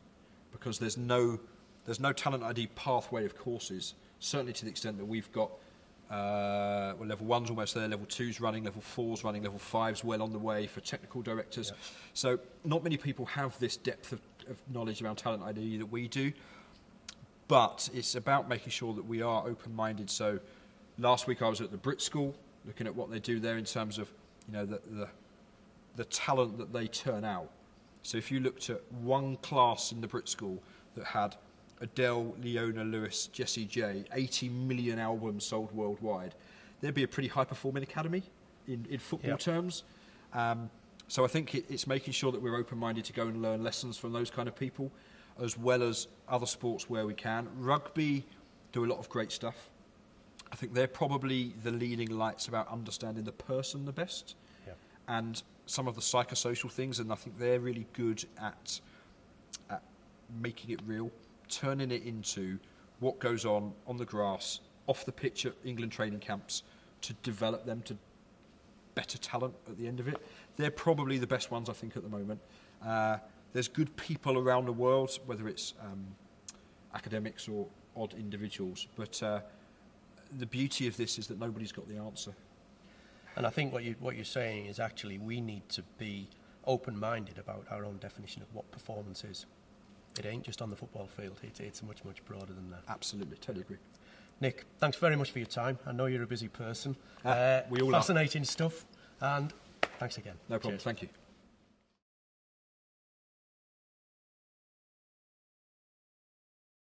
because 0.53 0.79
there's 0.79 0.97
no 0.97 1.41
there's 1.85 2.01
no 2.01 2.13
talent 2.13 2.45
ID 2.45 2.69
pathway 2.77 3.25
of 3.25 3.37
courses. 3.37 3.95
Certainly 4.21 4.53
to 4.55 4.65
the 4.67 4.71
extent 4.71 4.99
that 4.99 5.07
we've 5.07 5.31
got. 5.33 5.51
Uh, 6.11 6.95
well, 6.99 7.09
level 7.09 7.27
one's 7.27 7.51
almost 7.51 7.75
there, 7.75 7.87
level 7.87 8.07
two's 8.07 8.41
running, 8.41 8.65
level 8.65 8.81
four's 8.81 9.23
running, 9.23 9.45
level 9.45 9.61
five's 9.61 10.03
well 10.03 10.23
on 10.23 10.33
the 10.33 10.39
way 10.39 10.67
for 10.67 10.81
technical 10.81 11.23
directors. 11.23 11.71
Yeah. 11.71 11.81
So, 12.15 12.41
not 12.65 12.83
many 12.83 12.97
people 12.97 13.27
have 13.27 13.57
this 13.61 13.77
depth 13.77 14.13
of, 14.13 14.21
of 14.49 14.59
knowledge 14.73 15.03
around 15.03 15.17
talent 15.17 15.45
ID 15.45 15.79
that 15.79 15.87
we 15.87 16.09
do 16.09 16.33
but 17.51 17.91
it's 17.93 18.15
about 18.15 18.49
making 18.49 18.71
sure 18.71 18.95
that 18.95 19.05
we 19.05 19.23
are 19.23 19.45
open-minded. 19.45 20.09
So, 20.09 20.39
last 21.01 21.27
week 21.27 21.43
I 21.43 21.49
was 21.49 21.61
at 21.61 21.73
the 21.73 21.77
Brit 21.77 22.01
School, 22.01 22.33
looking 22.65 22.87
at 22.87 22.95
what 22.95 23.11
they 23.11 23.19
do 23.19 23.41
there 23.41 23.59
in 23.59 23.65
terms 23.65 23.99
of, 23.99 24.09
you 24.47 24.55
know, 24.55 24.65
the 24.65 24.81
the, 24.89 25.09
the 25.97 26.05
talent 26.05 26.59
that 26.59 26.73
they 26.73 26.87
turn 26.87 27.25
out. 27.25 27.51
So, 28.05 28.19
if 28.19 28.31
you 28.31 28.39
looked 28.39 28.71
at 28.71 28.81
one 29.03 29.37
class 29.39 29.91
in 29.91 30.01
the 30.01 30.07
Brit 30.07 30.29
School 30.29 30.63
that 30.95 31.05
had 31.05 31.35
Adele, 31.81 32.35
Leona 32.43 32.85
Lewis, 32.85 33.27
Jessie 33.29 33.65
J, 33.65 34.05
80 34.13 34.49
million 34.51 34.99
albums 34.99 35.45
sold 35.45 35.73
worldwide, 35.73 36.35
there'd 36.81 36.95
be 36.95 37.03
a 37.05 37.09
pretty 37.09 37.29
high-performing 37.29 37.83
academy 37.83 38.23
in, 38.67 38.87
in 38.91 38.99
football 38.99 39.31
Yeah. 39.31 39.37
terms. 39.37 39.85
Um, 40.33 40.71
so 41.09 41.25
I 41.25 41.29
think 41.29 41.55
it, 41.55 41.65
it's 41.69 41.87
making 41.87 42.13
sure 42.13 42.31
that 42.33 42.41
we're 42.41 42.57
open-minded 42.57 43.05
to 43.07 43.13
go 43.13 43.27
and 43.27 43.43
learn 43.43 43.63
lessons 43.63 43.97
from 43.99 44.13
those 44.13 44.31
kind 44.31 44.49
of 44.49 44.55
people, 44.57 44.91
as 45.41 45.57
well 45.59 45.83
as 45.83 46.07
other 46.29 46.47
sports 46.47 46.89
where 46.89 47.07
we 47.07 47.15
can. 47.15 47.49
Rugby 47.59 48.25
do 48.73 48.85
a 48.85 48.89
lot 48.89 48.99
of 48.99 49.09
great 49.09 49.33
stuff. 49.33 49.71
I 50.53 50.57
think 50.57 50.75
they're 50.75 50.87
probably 50.89 51.55
the 51.63 51.71
leading 51.71 52.11
lights 52.11 52.49
about 52.49 52.69
understanding 52.69 53.25
the 53.25 53.33
person 53.33 53.85
the 53.85 53.93
best 53.93 54.35
and 55.09 55.43
some 55.67 55.89
of 55.89 55.95
the 55.95 56.01
psychosocial 56.01 56.71
things, 56.71 56.99
and 56.99 57.13
I 57.13 57.15
think 57.15 57.39
they're 57.39 57.61
really 57.61 57.87
good 57.93 58.25
at, 58.41 58.81
at 59.71 59.83
making 60.43 60.71
it 60.71 60.81
real, 60.87 61.11
turning 61.51 61.91
it 61.91 62.03
into 62.05 62.59
what 63.01 63.19
goes 63.19 63.45
on 63.45 63.73
on 63.87 63.97
the 63.97 64.05
grass, 64.05 64.61
off 64.87 65.05
the 65.05 65.13
pitch 65.13 65.47
at 65.47 65.55
England 65.65 65.93
training 65.93 66.21
camps, 66.21 66.63
to 67.03 67.13
develop 67.23 67.67
them 67.67 67.83
to 67.83 67.97
better 68.95 69.19
talent 69.19 69.55
at 69.69 69.79
the 69.79 69.87
end 69.87 70.01
of 70.01 70.09
it. 70.09 70.17
They're 70.57 70.71
probably 70.71 71.19
the 71.19 71.27
best 71.27 71.51
ones, 71.51 71.69
I 71.69 71.73
think, 71.73 71.97
at 71.97 72.03
the 72.03 72.09
moment. 72.09 72.41
Uh, 72.85 73.19
there's 73.53 73.69
good 73.69 73.95
people 73.97 74.39
around 74.39 74.67
the 74.67 74.73
world, 74.73 75.19
whether 75.27 75.49
it's 75.49 75.75
um, 75.83 76.07
academics 76.95 77.49
or 77.49 77.67
odd 77.97 78.15
individuals, 78.15 78.87
but 78.97 79.23
uh, 79.23 79.41
the 80.39 80.47
beauty 80.47 80.87
of 80.87 80.97
this 80.97 81.19
is 81.19 81.27
that 81.27 81.39
nobody's 81.41 81.73
got 81.73 81.89
the 81.89 81.97
answer. 81.97 82.33
And 83.37 83.47
I 83.47 83.51
think 83.51 83.73
what, 83.73 83.85
you, 83.85 83.95
what 84.01 84.17
you're 84.17 84.25
saying 84.25 84.67
is 84.67 84.79
actually 84.79 85.19
we 85.19 85.41
need 85.41 85.69
to 85.71 85.83
be 85.99 86.29
open-minded 86.67 87.39
about 87.39 87.65
our 87.71 87.85
own 87.85 87.99
definition 87.99 88.43
of 88.43 88.55
what 88.55 88.71
performance 88.71 89.25
is. 89.25 89.47
It 90.19 90.27
ain't 90.27 90.43
just 90.43 90.61
on 90.61 90.71
the 90.71 90.77
football 90.77 91.07
field. 91.07 91.39
It, 91.43 91.61
it's 91.61 91.83
much, 91.83 92.05
much 92.05 92.25
broader 92.25 92.53
than 92.53 92.71
that. 92.71 92.83
Absolutely, 92.89 93.37
totally 93.39 93.63
agree. 93.63 93.79
Nick, 94.41 94.65
thanks 94.79 94.97
very 94.97 95.17
much 95.17 95.31
for 95.31 95.39
your 95.39 95.47
time. 95.47 95.79
I 95.87 95.93
know 95.93 96.07
you're 96.07 96.23
a 96.23 96.27
busy 96.27 96.49
person. 96.49 96.97
Uh, 97.25 97.61
we 97.69 97.81
all 97.81 97.91
are. 97.91 98.01
fascinating 98.01 98.45
stuff, 98.45 98.87
and 99.21 99.53
thanks 99.99 100.17
again. 100.19 100.35
No 100.49 100.57
problem. 100.59 100.75
Cheers. 100.75 100.83
Thank 100.83 101.03
you. 101.03 101.09